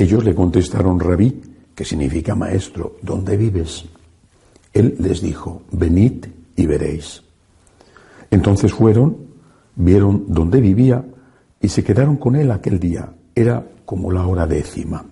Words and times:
Ellos 0.00 0.24
le 0.24 0.34
contestaron, 0.34 0.98
rabí, 0.98 1.42
que 1.74 1.84
significa 1.84 2.34
maestro, 2.34 2.96
¿dónde 3.02 3.36
vives? 3.36 3.84
Él 4.72 4.96
les 4.98 5.20
dijo, 5.20 5.64
venid 5.72 6.24
y 6.56 6.64
veréis. 6.64 7.22
Entonces 8.30 8.72
fueron, 8.72 9.18
vieron 9.76 10.24
dónde 10.28 10.62
vivía 10.62 11.04
y 11.60 11.68
se 11.68 11.84
quedaron 11.84 12.16
con 12.16 12.34
él 12.34 12.50
aquel 12.50 12.80
día. 12.80 13.12
Era 13.34 13.62
como 13.84 14.10
la 14.10 14.26
hora 14.26 14.46
décima. 14.46 15.04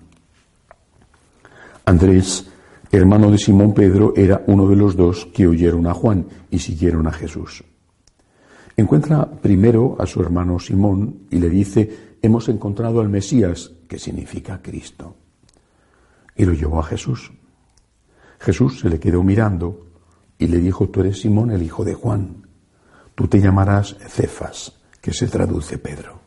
Andrés, 1.84 2.48
hermano 2.90 3.30
de 3.30 3.36
Simón 3.36 3.74
Pedro, 3.74 4.14
era 4.16 4.42
uno 4.46 4.66
de 4.68 4.76
los 4.76 4.96
dos 4.96 5.26
que 5.34 5.46
oyeron 5.46 5.86
a 5.86 5.92
Juan 5.92 6.24
y 6.50 6.60
siguieron 6.60 7.06
a 7.06 7.12
Jesús. 7.12 7.62
Encuentra 8.74 9.30
primero 9.30 9.96
a 9.98 10.06
su 10.06 10.22
hermano 10.22 10.58
Simón 10.58 11.24
y 11.30 11.40
le 11.40 11.50
dice, 11.50 12.14
hemos 12.22 12.48
encontrado 12.48 13.00
al 13.00 13.10
Mesías, 13.10 13.72
que 13.88 13.98
significa 13.98 14.60
Cristo. 14.62 15.16
Y 16.36 16.44
lo 16.44 16.52
llevó 16.52 16.80
a 16.80 16.84
Jesús. 16.84 17.32
Jesús 18.38 18.80
se 18.80 18.88
le 18.88 19.00
quedó 19.00 19.22
mirando 19.22 19.86
y 20.38 20.46
le 20.46 20.58
dijo, 20.58 20.88
tú 20.88 21.00
eres 21.00 21.20
Simón, 21.20 21.50
el 21.50 21.62
hijo 21.62 21.84
de 21.84 21.94
Juan. 21.94 22.46
Tú 23.14 23.26
te 23.26 23.40
llamarás 23.40 23.96
Cefas, 24.06 24.72
que 25.00 25.12
se 25.12 25.26
traduce 25.26 25.78
Pedro. 25.78 26.20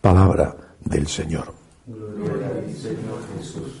Palabra 0.00 0.56
del 0.80 1.06
Señor. 1.06 1.54
Jesús. 3.38 3.72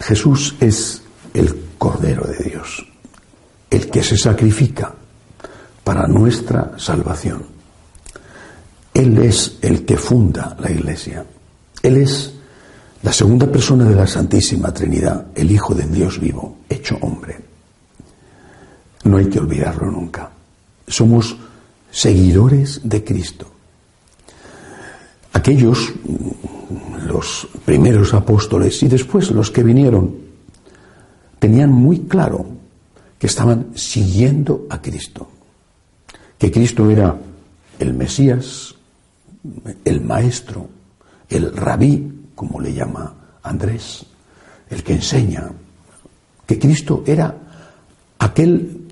Jesús 0.00 0.56
es 0.60 1.02
el 1.34 1.66
Cordero 1.78 2.24
de 2.26 2.38
Dios, 2.38 2.86
el 3.70 3.90
que 3.90 4.02
se 4.02 4.16
sacrifica 4.16 4.94
para 5.84 6.06
nuestra 6.06 6.78
salvación. 6.78 7.46
Él 8.92 9.18
es 9.18 9.58
el 9.60 9.84
que 9.84 9.96
funda 9.96 10.56
la 10.58 10.70
Iglesia. 10.70 11.24
Él 11.86 11.98
es 11.98 12.32
la 13.02 13.12
segunda 13.12 13.46
persona 13.46 13.84
de 13.84 13.94
la 13.94 14.06
Santísima 14.06 14.74
Trinidad, 14.74 15.26
el 15.34 15.50
Hijo 15.50 15.74
de 15.74 15.86
Dios 15.86 16.18
vivo, 16.18 16.58
hecho 16.68 16.98
hombre. 17.00 17.38
No 19.04 19.18
hay 19.18 19.26
que 19.26 19.38
olvidarlo 19.38 19.90
nunca. 19.90 20.30
Somos 20.88 21.36
seguidores 21.90 22.80
de 22.82 23.04
Cristo. 23.04 23.46
Aquellos, 25.32 25.92
los 27.06 27.46
primeros 27.64 28.14
apóstoles 28.14 28.82
y 28.82 28.88
después 28.88 29.30
los 29.30 29.50
que 29.50 29.62
vinieron, 29.62 30.16
tenían 31.38 31.70
muy 31.70 32.00
claro 32.00 32.46
que 33.18 33.28
estaban 33.28 33.68
siguiendo 33.74 34.66
a 34.70 34.82
Cristo 34.82 35.28
que 36.38 36.50
Cristo 36.50 36.90
era 36.90 37.16
el 37.78 37.94
Mesías, 37.94 38.74
el 39.84 40.00
Maestro, 40.00 40.68
el 41.28 41.56
Rabí, 41.56 42.30
como 42.34 42.60
le 42.60 42.72
llama 42.72 43.14
Andrés, 43.42 44.04
el 44.70 44.82
que 44.82 44.94
enseña, 44.94 45.50
que 46.46 46.58
Cristo 46.58 47.02
era 47.06 47.34
aquel 48.18 48.82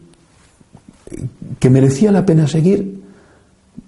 que 1.59 1.71
merecía 1.71 2.11
la 2.11 2.27
pena 2.27 2.47
seguir 2.47 3.03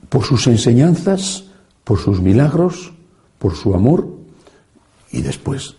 por 0.09 0.25
sus 0.25 0.47
enseñanzas, 0.47 1.45
por 1.85 1.99
sus 1.99 2.21
milagros, 2.21 2.93
por 3.39 3.55
su 3.57 3.75
amor, 3.75 4.09
y 5.13 5.23
después, 5.23 5.75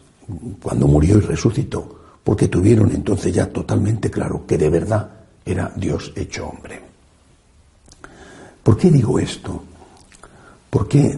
cuando 0.61 0.87
murió 0.87 1.17
y 1.17 1.21
resucitó, 1.21 1.99
porque 2.23 2.47
tuvieron 2.47 2.91
entonces 2.91 3.33
ya 3.33 3.47
totalmente 3.47 4.11
claro 4.11 4.45
que 4.45 4.57
de 4.57 4.69
verdad 4.69 5.09
era 5.45 5.71
Dios 5.75 6.11
hecho 6.15 6.47
hombre. 6.47 6.81
¿Por 8.63 8.77
qué 8.77 8.91
digo 8.91 9.17
esto? 9.17 9.63
Porque 10.69 11.17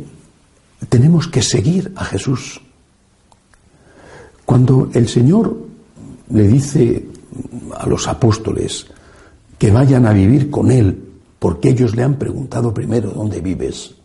tenemos 0.87 1.27
que 1.27 1.41
seguir 1.41 1.91
a 1.95 2.05
Jesús. 2.05 2.61
Cuando 4.45 4.89
el 4.93 5.07
Señor 5.07 5.67
le 6.29 6.47
dice 6.47 7.05
a 7.77 7.87
los 7.87 8.07
apóstoles 8.07 8.87
que 9.57 9.71
vayan 9.71 10.05
a 10.05 10.13
vivir 10.13 10.49
con 10.49 10.71
Él, 10.71 11.05
porque 11.37 11.69
ellos 11.69 11.95
le 11.95 12.03
han 12.03 12.15
preguntado 12.15 12.73
primero 12.73 13.11
dónde 13.11 13.41
vives, 13.41 13.95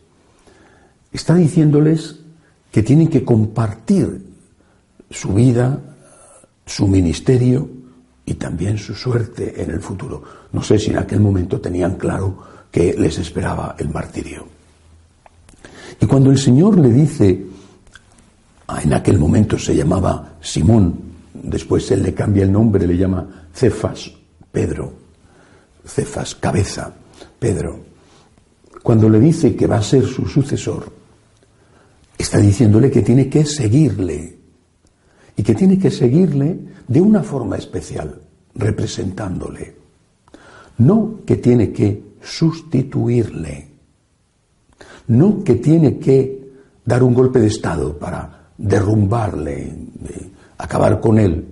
está 1.12 1.34
diciéndoles 1.34 2.16
que 2.70 2.82
tienen 2.82 3.08
que 3.08 3.24
compartir 3.24 4.26
su 5.10 5.32
vida, 5.32 5.80
su 6.66 6.88
ministerio 6.88 7.68
y 8.26 8.34
también 8.34 8.78
su 8.78 8.94
suerte 8.94 9.62
en 9.62 9.70
el 9.70 9.80
futuro. 9.80 10.22
No 10.52 10.62
sé 10.62 10.78
si 10.78 10.90
en 10.90 10.98
aquel 10.98 11.20
momento 11.20 11.60
tenían 11.60 11.96
claro 11.96 12.38
que 12.70 12.94
les 12.94 13.18
esperaba 13.18 13.76
el 13.78 13.90
martirio. 13.90 14.46
Y 16.00 16.06
cuando 16.06 16.30
el 16.30 16.38
Señor 16.38 16.78
le 16.78 16.90
dice, 16.90 17.46
ah, 18.68 18.80
en 18.82 18.92
aquel 18.92 19.18
momento 19.18 19.58
se 19.58 19.74
llamaba 19.74 20.36
Simón, 20.40 20.94
después 21.32 21.90
él 21.90 22.02
le 22.02 22.14
cambia 22.14 22.44
el 22.44 22.52
nombre, 22.52 22.86
le 22.86 22.96
llama 22.96 23.48
Cefas, 23.52 24.10
Pedro, 24.50 24.92
Cefas, 25.84 26.34
cabeza, 26.34 26.92
Pedro, 27.38 27.84
cuando 28.82 29.08
le 29.08 29.20
dice 29.20 29.56
que 29.56 29.66
va 29.66 29.78
a 29.78 29.82
ser 29.82 30.04
su 30.06 30.26
sucesor, 30.26 30.92
está 32.18 32.38
diciéndole 32.38 32.90
que 32.90 33.02
tiene 33.02 33.28
que 33.28 33.44
seguirle 33.44 34.38
y 35.36 35.42
que 35.42 35.54
tiene 35.54 35.78
que 35.78 35.90
seguirle 35.90 36.58
de 36.86 37.00
una 37.00 37.22
forma 37.22 37.56
especial, 37.56 38.20
representándole. 38.54 39.76
No 40.78 41.20
que 41.24 41.36
tiene 41.36 41.72
que 41.72 42.02
sustituirle. 42.22 43.73
No 45.08 45.44
que 45.44 45.56
tiene 45.56 45.98
que 45.98 46.52
dar 46.84 47.02
un 47.02 47.14
golpe 47.14 47.40
de 47.40 47.48
Estado 47.48 47.98
para 47.98 48.50
derrumbarle, 48.56 49.76
acabar 50.58 51.00
con 51.00 51.18
él. 51.18 51.46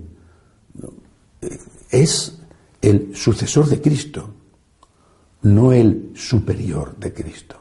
Es 1.90 2.38
el 2.80 3.14
sucesor 3.14 3.68
de 3.68 3.80
Cristo, 3.80 4.28
no 5.42 5.72
el 5.72 6.12
superior 6.14 6.96
de 6.96 7.12
Cristo. 7.12 7.56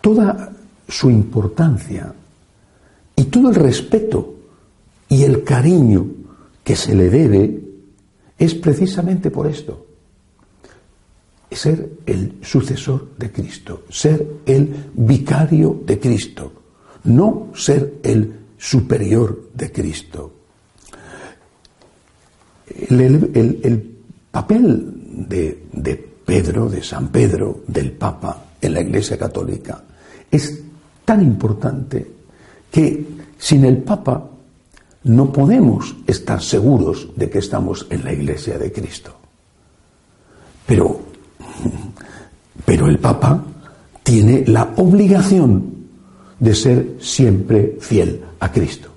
Toda 0.00 0.52
su 0.88 1.10
importancia 1.10 2.12
y 3.14 3.24
todo 3.24 3.50
el 3.50 3.54
respeto 3.54 4.34
y 5.08 5.22
el 5.22 5.44
cariño 5.44 6.06
que 6.64 6.74
se 6.74 6.94
le 6.94 7.10
debe 7.10 7.60
es 8.38 8.54
precisamente 8.54 9.30
por 9.30 9.46
esto 9.46 9.89
ser 11.56 11.90
el 12.06 12.38
sucesor 12.42 13.08
de 13.18 13.30
Cristo, 13.32 13.82
ser 13.88 14.26
el 14.46 14.90
vicario 14.94 15.82
de 15.84 15.98
Cristo, 15.98 16.52
no 17.04 17.48
ser 17.54 17.94
el 18.02 18.32
superior 18.56 19.50
de 19.54 19.72
Cristo. 19.72 20.32
El, 22.88 23.96
papel 24.30 25.26
de, 25.28 25.66
de 25.72 25.96
Pedro, 25.96 26.68
de 26.68 26.82
San 26.82 27.08
Pedro, 27.08 27.62
del 27.66 27.92
Papa 27.92 28.44
en 28.60 28.74
la 28.74 28.80
Iglesia 28.80 29.18
Católica 29.18 29.82
es 30.30 30.60
tan 31.04 31.20
importante 31.20 32.06
que 32.70 33.04
sin 33.36 33.64
el 33.64 33.78
Papa 33.78 34.30
no 35.02 35.32
podemos 35.32 35.96
estar 36.06 36.40
seguros 36.40 37.08
de 37.16 37.28
que 37.28 37.38
estamos 37.38 37.86
en 37.90 38.04
la 38.04 38.12
Iglesia 38.12 38.56
de 38.58 38.70
Cristo. 38.70 39.16
Pero 40.66 40.99
pero 40.99 40.99
el 42.90 42.98
Papa 42.98 43.42
tiene 44.02 44.44
la 44.46 44.74
obligación 44.76 45.74
de 46.38 46.54
ser 46.54 46.96
siempre 47.00 47.76
fiel 47.80 48.22
a 48.40 48.50
Cristo. 48.50 48.88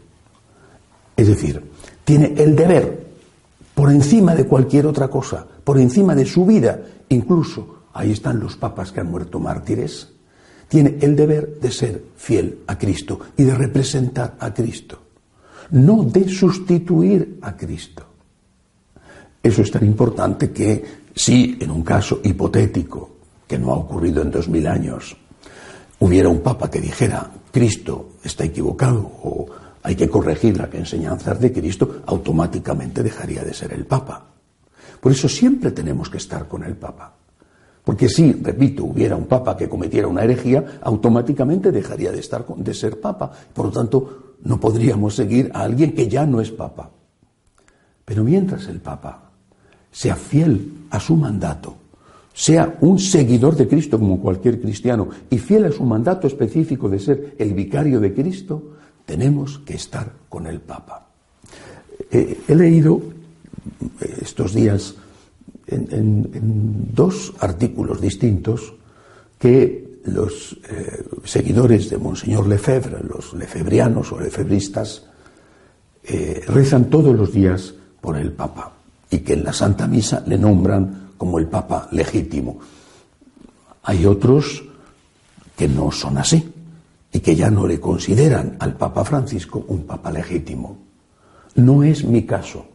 Es 1.15 1.27
decir, 1.27 1.61
tiene 2.03 2.33
el 2.37 2.55
deber, 2.55 3.05
por 3.75 3.91
encima 3.91 4.33
de 4.33 4.45
cualquier 4.45 4.87
otra 4.87 5.07
cosa, 5.07 5.45
por 5.63 5.79
encima 5.79 6.15
de 6.15 6.25
su 6.25 6.45
vida, 6.45 6.79
incluso, 7.09 7.83
ahí 7.93 8.11
están 8.11 8.39
los 8.39 8.55
papas 8.55 8.91
que 8.91 8.99
han 8.99 9.11
muerto 9.11 9.39
mártires, 9.39 10.09
tiene 10.67 10.97
el 11.01 11.15
deber 11.15 11.59
de 11.59 11.71
ser 11.71 12.03
fiel 12.15 12.59
a 12.65 12.77
Cristo 12.77 13.19
y 13.37 13.43
de 13.43 13.53
representar 13.53 14.35
a 14.39 14.53
Cristo, 14.53 14.97
no 15.71 16.03
de 16.03 16.27
sustituir 16.27 17.37
a 17.41 17.55
Cristo. 17.55 18.03
Eso 19.43 19.61
es 19.61 19.69
tan 19.69 19.85
importante 19.85 20.51
que 20.51 20.83
si 21.13 21.57
en 21.59 21.69
un 21.69 21.83
caso 21.83 22.21
hipotético, 22.23 23.12
que 23.47 23.57
no 23.57 23.71
ha 23.71 23.75
ocurrido 23.75 24.21
en 24.21 24.31
dos 24.31 24.47
mil 24.47 24.67
años, 24.67 25.15
hubiera 25.99 26.29
un 26.29 26.41
papa 26.41 26.69
que 26.69 26.81
dijera 26.81 27.29
Cristo 27.51 28.13
está 28.23 28.43
equivocado 28.45 28.99
o 29.01 29.47
hay 29.83 29.95
que 29.95 30.09
corregir 30.09 30.57
las 30.57 30.73
enseñanzas 30.73 31.39
de 31.39 31.51
Cristo, 31.51 32.01
automáticamente 32.05 33.03
dejaría 33.03 33.43
de 33.43 33.53
ser 33.53 33.73
el 33.73 33.85
Papa. 33.85 34.25
Por 35.01 35.11
eso 35.11 35.27
siempre 35.27 35.71
tenemos 35.71 36.09
que 36.09 36.17
estar 36.17 36.47
con 36.47 36.63
el 36.63 36.77
Papa. 36.77 37.13
Porque 37.83 38.07
si, 38.07 38.31
repito, 38.31 38.85
hubiera 38.85 39.17
un 39.17 39.25
papa 39.25 39.57
que 39.57 39.67
cometiera 39.67 40.07
una 40.07 40.23
herejía, 40.23 40.79
automáticamente 40.83 41.69
dejaría 41.69 42.13
de, 42.13 42.21
estar, 42.21 42.45
de 42.47 42.73
ser 42.73 43.01
papa. 43.01 43.29
Por 43.53 43.65
lo 43.65 43.71
tanto, 43.73 44.35
no 44.43 44.57
podríamos 44.57 45.15
seguir 45.15 45.51
a 45.53 45.63
alguien 45.63 45.93
que 45.93 46.07
ya 46.07 46.25
no 46.25 46.39
es 46.39 46.49
papa. 46.49 46.89
Pero 48.05 48.23
mientras 48.23 48.67
el 48.67 48.79
papa 48.79 49.31
sea 49.91 50.15
fiel 50.15 50.85
a 50.91 50.99
su 51.01 51.17
mandato, 51.17 51.75
sea 52.33 52.77
un 52.81 52.97
seguidor 52.97 53.55
de 53.55 53.67
Cristo 53.67 53.99
como 53.99 54.19
cualquier 54.19 54.59
cristiano 54.59 55.07
y 55.29 55.37
fiel 55.37 55.65
a 55.65 55.71
su 55.71 55.83
mandato 55.83 56.27
específico 56.27 56.89
de 56.89 56.99
ser 56.99 57.35
el 57.37 57.53
vicario 57.53 57.99
de 57.99 58.13
Cristo, 58.13 58.73
tenemos 59.05 59.59
que 59.59 59.75
estar 59.75 60.11
con 60.29 60.47
el 60.47 60.59
Papa. 60.59 61.07
Eh, 62.09 62.41
he 62.47 62.55
leído 62.55 63.01
estos 64.21 64.53
días 64.53 64.95
en, 65.67 66.89
dos 66.93 67.33
artículos 67.39 68.01
distintos 68.01 68.73
que 69.39 70.01
los 70.05 70.57
eh, 70.69 71.03
seguidores 71.23 71.89
de 71.89 71.97
Monseñor 71.97 72.47
Lefebvre, 72.47 73.03
los 73.07 73.33
lefebrianos 73.33 74.11
o 74.11 74.19
lefebristas, 74.19 75.05
eh, 76.03 76.43
rezan 76.47 76.89
todos 76.89 77.15
los 77.15 77.31
días 77.31 77.73
por 78.01 78.17
el 78.17 78.33
Papa 78.33 78.73
y 79.09 79.19
que 79.19 79.33
en 79.33 79.43
la 79.43 79.53
Santa 79.53 79.87
Misa 79.87 80.23
le 80.27 80.37
nombran 80.37 81.02
como 81.23 81.39
el 81.39 81.47
Papa 81.47 81.87
legítimo. 81.91 82.59
Hay 83.83 84.05
otros 84.05 84.61
que 85.55 85.69
no 85.69 85.89
son 85.89 86.17
así 86.17 86.51
y 87.13 87.21
que 87.21 87.33
ya 87.33 87.49
no 87.49 87.65
le 87.65 87.79
consideran 87.79 88.57
al 88.59 88.75
Papa 88.75 89.05
Francisco 89.05 89.63
un 89.69 89.85
Papa 89.85 90.11
legítimo. 90.11 90.75
No 91.55 91.81
es 91.81 92.03
mi 92.03 92.23
caso. 92.23 92.65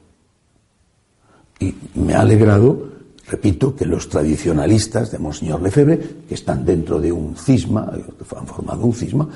Y 1.61 1.75
me 1.97 2.15
ha 2.15 2.23
alegrado, 2.23 2.89
repito, 3.27 3.77
que 3.77 3.85
los 3.85 4.09
tradicionalistas 4.09 5.11
de 5.11 5.19
Monseñor 5.19 5.61
Lefebvre, 5.61 5.99
que 6.27 6.35
están 6.35 6.65
dentro 6.65 6.99
de 6.99 7.13
un 7.13 7.37
cisma, 7.37 7.93
han 8.35 8.47
formado 8.47 8.87
un 8.87 8.95
cisma, 8.95 9.29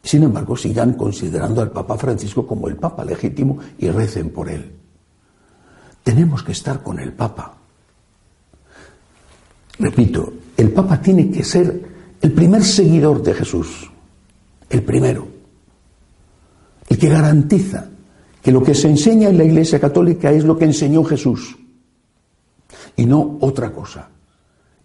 sin 0.00 0.22
embargo 0.22 0.56
sigan 0.56 0.92
considerando 0.92 1.60
al 1.60 1.72
Papa 1.72 1.98
Francisco 1.98 2.46
como 2.46 2.68
el 2.68 2.76
Papa 2.76 3.04
legítimo 3.04 3.58
y 3.78 3.88
recen 3.88 4.30
por 4.30 4.48
él. 4.48 4.70
Tenemos 6.04 6.44
que 6.44 6.52
estar 6.52 6.84
con 6.84 7.00
el 7.00 7.12
Papa. 7.12 7.56
Repito, 9.80 10.32
el 10.58 10.70
Papa 10.72 11.00
tiene 11.00 11.30
que 11.30 11.42
ser 11.42 11.82
el 12.20 12.32
primer 12.32 12.62
seguidor 12.62 13.22
de 13.22 13.32
Jesús, 13.32 13.90
el 14.68 14.82
primero, 14.82 15.26
el 16.86 16.98
que 16.98 17.08
garantiza 17.08 17.88
que 18.42 18.52
lo 18.52 18.62
que 18.62 18.74
se 18.74 18.88
enseña 18.88 19.30
en 19.30 19.38
la 19.38 19.44
Iglesia 19.44 19.80
Católica 19.80 20.30
es 20.30 20.44
lo 20.44 20.58
que 20.58 20.66
enseñó 20.66 21.02
Jesús 21.02 21.56
y 22.96 23.06
no 23.06 23.38
otra 23.40 23.72
cosa. 23.72 24.10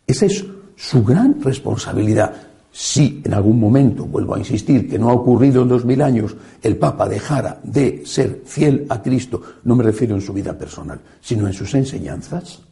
Esa 0.08 0.28
es 0.28 0.46
su 0.78 1.04
gran 1.04 1.42
responsabilidad. 1.42 2.34
Si 2.72 3.22
en 3.24 3.34
algún 3.34 3.60
momento, 3.60 4.06
vuelvo 4.06 4.36
a 4.36 4.40
insistir, 4.40 4.90
que 4.90 5.00
no 5.00 5.10
ha 5.10 5.14
ocurrido 5.14 5.62
en 5.62 5.70
dos 5.70 5.84
mil 5.84 6.02
años, 6.02 6.36
el 6.62 6.78
Papa 6.78 7.08
dejara 7.08 7.60
de 7.64 8.06
ser 8.06 8.44
fiel 8.46 8.86
a 8.90 9.02
Cristo, 9.02 9.42
no 9.64 9.76
me 9.76 9.84
refiero 9.84 10.16
en 10.16 10.22
su 10.22 10.32
vida 10.32 10.58
personal, 10.58 11.02
sino 11.22 11.48
en 11.48 11.54
sus 11.54 11.74
enseñanzas, 11.74 12.65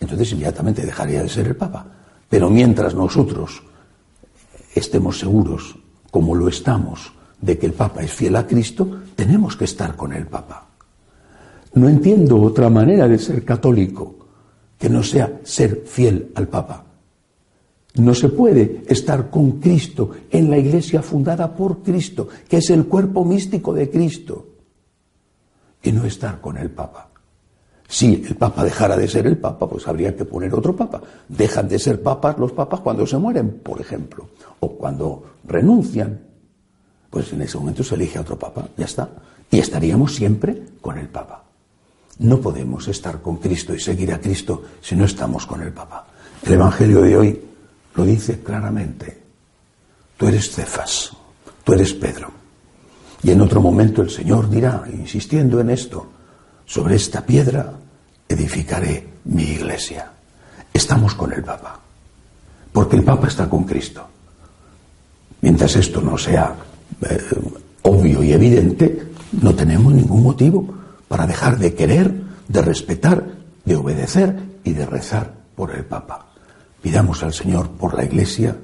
entonces 0.00 0.32
inmediatamente 0.32 0.84
dejaría 0.84 1.22
de 1.22 1.28
ser 1.28 1.46
el 1.46 1.56
Papa. 1.56 1.86
Pero 2.28 2.50
mientras 2.50 2.94
nosotros 2.94 3.62
estemos 4.74 5.18
seguros, 5.18 5.76
como 6.10 6.34
lo 6.34 6.48
estamos, 6.48 7.12
de 7.40 7.58
que 7.58 7.66
el 7.66 7.72
Papa 7.72 8.02
es 8.02 8.12
fiel 8.12 8.36
a 8.36 8.46
Cristo, 8.46 9.02
tenemos 9.14 9.56
que 9.56 9.64
estar 9.64 9.96
con 9.96 10.12
el 10.12 10.26
Papa. 10.26 10.66
No 11.74 11.88
entiendo 11.88 12.40
otra 12.40 12.70
manera 12.70 13.06
de 13.06 13.18
ser 13.18 13.44
católico 13.44 14.16
que 14.78 14.88
no 14.88 15.02
sea 15.02 15.40
ser 15.44 15.84
fiel 15.86 16.32
al 16.34 16.48
Papa. 16.48 16.84
No 17.94 18.14
se 18.14 18.28
puede 18.28 18.82
estar 18.88 19.30
con 19.30 19.52
Cristo 19.52 20.10
en 20.30 20.50
la 20.50 20.58
iglesia 20.58 21.02
fundada 21.02 21.54
por 21.54 21.82
Cristo, 21.82 22.28
que 22.48 22.58
es 22.58 22.70
el 22.70 22.86
cuerpo 22.86 23.24
místico 23.24 23.72
de 23.72 23.90
Cristo, 23.90 24.46
y 25.82 25.92
no 25.92 26.04
estar 26.04 26.40
con 26.40 26.58
el 26.58 26.70
Papa. 26.70 27.10
Si 27.88 28.14
el 28.14 28.36
Papa 28.36 28.64
dejara 28.64 28.96
de 28.96 29.08
ser 29.08 29.26
el 29.26 29.38
Papa, 29.38 29.68
pues 29.68 29.86
habría 29.86 30.16
que 30.16 30.24
poner 30.24 30.52
otro 30.54 30.74
Papa. 30.74 31.00
Dejan 31.28 31.68
de 31.68 31.78
ser 31.78 32.02
papas 32.02 32.38
los 32.38 32.52
papas 32.52 32.80
cuando 32.80 33.06
se 33.06 33.16
mueren, 33.16 33.60
por 33.62 33.80
ejemplo, 33.80 34.28
o 34.60 34.76
cuando 34.76 35.24
renuncian. 35.44 36.20
Pues 37.10 37.32
en 37.32 37.42
ese 37.42 37.58
momento 37.58 37.84
se 37.84 37.94
elige 37.94 38.18
a 38.18 38.22
otro 38.22 38.38
Papa, 38.38 38.68
ya 38.76 38.86
está. 38.86 39.08
Y 39.50 39.58
estaríamos 39.58 40.14
siempre 40.14 40.62
con 40.80 40.98
el 40.98 41.08
Papa. 41.08 41.44
No 42.18 42.40
podemos 42.40 42.88
estar 42.88 43.20
con 43.20 43.36
Cristo 43.36 43.74
y 43.74 43.78
seguir 43.78 44.12
a 44.12 44.20
Cristo 44.20 44.62
si 44.80 44.96
no 44.96 45.04
estamos 45.04 45.46
con 45.46 45.62
el 45.62 45.72
Papa. 45.72 46.06
El 46.42 46.54
Evangelio 46.54 47.02
de 47.02 47.16
hoy 47.16 47.40
lo 47.94 48.04
dice 48.04 48.40
claramente. 48.40 49.22
Tú 50.16 50.26
eres 50.26 50.50
Cefas, 50.50 51.12
tú 51.62 51.72
eres 51.74 51.92
Pedro. 51.92 52.30
Y 53.22 53.30
en 53.30 53.40
otro 53.40 53.60
momento 53.60 54.02
el 54.02 54.10
Señor 54.10 54.48
dirá, 54.48 54.84
insistiendo 54.92 55.60
en 55.60 55.70
esto, 55.70 56.06
sobre 56.66 56.96
esta 56.96 57.24
piedra 57.24 57.72
edificaré 58.28 59.06
mi 59.24 59.44
iglesia. 59.44 60.10
Estamos 60.72 61.14
con 61.14 61.32
el 61.32 61.42
Papa, 61.42 61.78
porque 62.72 62.96
el 62.96 63.04
Papa 63.04 63.28
está 63.28 63.48
con 63.48 63.64
Cristo. 63.64 64.06
Mientras 65.40 65.76
esto 65.76 66.00
no 66.00 66.18
sea 66.18 66.54
eh, 67.08 67.18
obvio 67.82 68.22
y 68.22 68.32
evidente, 68.32 69.10
no 69.40 69.54
tenemos 69.54 69.94
ningún 69.94 70.22
motivo 70.22 70.74
para 71.08 71.26
dejar 71.26 71.58
de 71.58 71.74
querer, 71.74 72.12
de 72.48 72.62
respetar, 72.62 73.24
de 73.64 73.76
obedecer 73.76 74.36
y 74.64 74.72
de 74.72 74.86
rezar 74.86 75.32
por 75.54 75.70
el 75.70 75.84
Papa. 75.84 76.26
Pidamos 76.82 77.22
al 77.22 77.32
Señor 77.32 77.70
por 77.70 77.94
la 77.94 78.04
Iglesia, 78.04 78.56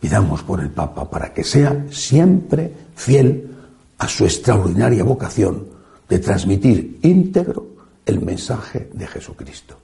pidamos 0.00 0.42
por 0.42 0.60
el 0.60 0.70
Papa 0.70 1.08
para 1.10 1.32
que 1.32 1.44
sea 1.44 1.86
siempre 1.90 2.72
fiel 2.94 3.50
a 3.98 4.08
su 4.08 4.24
extraordinaria 4.24 5.04
vocación 5.04 5.79
de 6.10 6.18
transmitir 6.18 6.98
íntegro 7.02 7.68
el 8.04 8.20
mensaje 8.20 8.90
de 8.92 9.06
Jesucristo. 9.06 9.78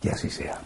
Que 0.00 0.10
así 0.10 0.30
sea. 0.30 0.58